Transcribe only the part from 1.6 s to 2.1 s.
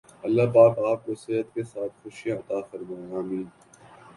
ساتھ